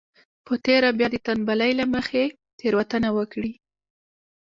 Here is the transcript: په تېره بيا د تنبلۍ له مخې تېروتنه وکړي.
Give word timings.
په 0.45 0.53
تېره 0.65 0.89
بيا 0.97 1.07
د 1.11 1.15
تنبلۍ 1.25 1.71
له 1.79 1.85
مخې 1.93 2.23
تېروتنه 2.59 3.09
وکړي. 3.17 3.53